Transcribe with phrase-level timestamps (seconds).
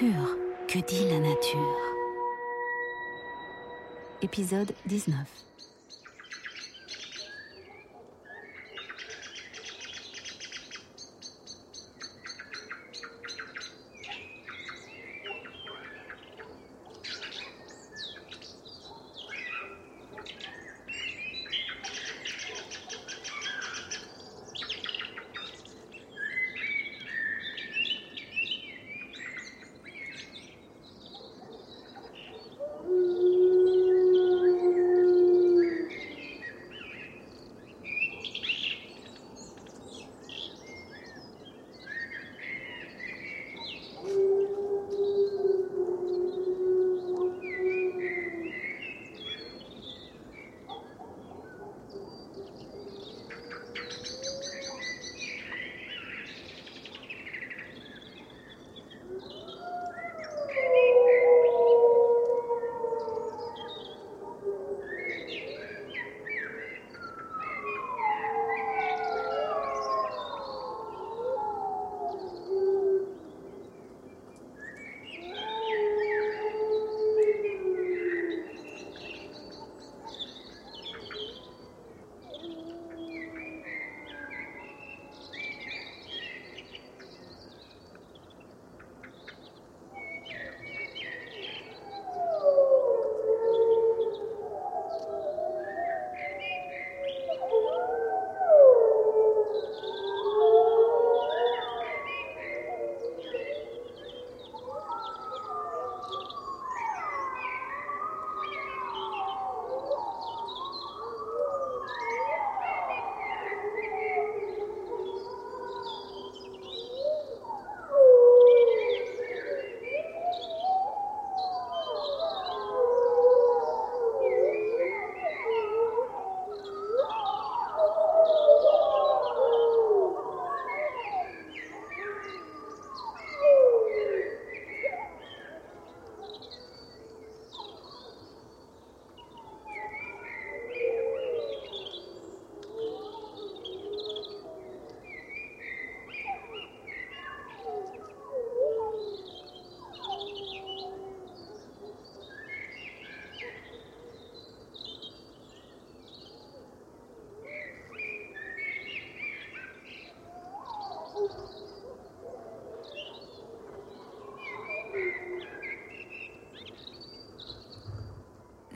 [0.00, 1.76] Que dit la nature.
[4.22, 5.47] Épisode 19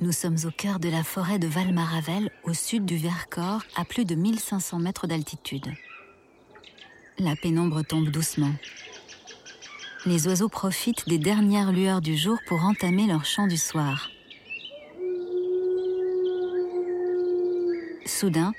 [0.02, 4.04] Nous sommes au cœur de la forêt de Valmaravel, au sud du Vercors, à plus
[4.04, 5.72] de 1500 mètres d'altitude.
[7.20, 8.52] La pénombre tombe doucement.
[10.04, 14.10] Les oiseaux profitent des dernières lueurs du jour pour entamer leur chant du soir.
[18.04, 18.52] Soudain,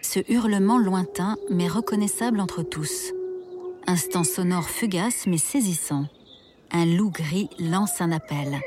[0.00, 3.12] ce hurlement lointain mais reconnaissable entre tous.
[3.86, 6.06] Instant sonore fugace mais saisissant.
[6.72, 8.58] Un loup gris lance un appel.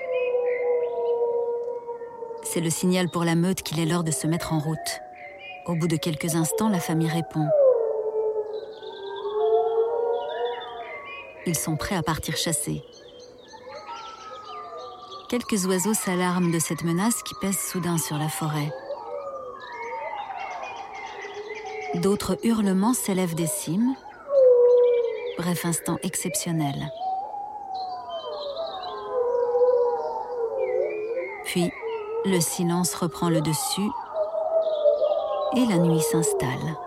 [2.53, 4.99] C'est le signal pour la meute qu'il est l'heure de se mettre en route.
[5.67, 7.47] Au bout de quelques instants, la famille répond.
[11.45, 12.83] Ils sont prêts à partir chasser.
[15.29, 18.69] Quelques oiseaux s'alarment de cette menace qui pèse soudain sur la forêt.
[22.01, 23.95] D'autres hurlements s'élèvent des cimes.
[25.37, 26.91] Bref, instant exceptionnel.
[31.45, 31.71] Puis,
[32.25, 33.89] le silence reprend le dessus
[35.55, 36.77] et la nuit s'installe.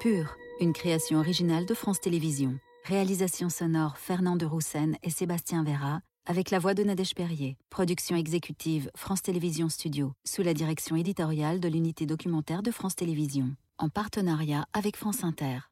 [0.00, 2.58] Pur, une création originale de France Télévisions.
[2.84, 7.58] Réalisation sonore Fernand de Roussen et Sébastien Vera, avec la voix de Nadège Perrier.
[7.68, 13.54] Production exécutive France Télévisions Studio, sous la direction éditoriale de l'unité documentaire de France Télévisions,
[13.76, 15.68] en partenariat avec France Inter.